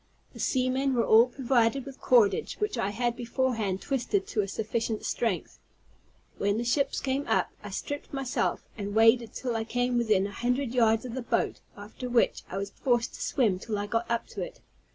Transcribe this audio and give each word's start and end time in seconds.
The 0.33 0.39
seamen 0.39 0.95
were 0.95 1.05
all 1.05 1.27
provided 1.27 1.85
with 1.85 2.01
cordage, 2.01 2.55
which 2.55 2.75
I 2.75 2.89
had 2.89 3.15
beforehand 3.15 3.81
twisted 3.83 4.25
to 4.29 4.41
a 4.41 4.47
sufficient 4.47 5.05
strength. 5.05 5.59
When 6.39 6.57
the 6.57 6.63
ships 6.63 6.99
came 6.99 7.27
up, 7.27 7.51
I 7.61 7.69
stripped 7.69 8.11
myself, 8.11 8.63
and 8.75 8.95
waded 8.95 9.31
till 9.33 9.55
I 9.55 9.63
came 9.63 9.99
within 9.99 10.25
an 10.25 10.31
hundred 10.31 10.73
yards 10.73 11.05
of 11.05 11.13
the 11.13 11.21
boat, 11.21 11.59
after 11.77 12.09
which 12.09 12.41
I 12.49 12.57
was 12.57 12.71
forced 12.71 13.13
to 13.13 13.21
swim 13.21 13.59
till 13.59 13.77
I 13.77 13.85
got 13.85 14.09
up 14.09 14.25
to 14.29 14.41
it. 14.41 14.59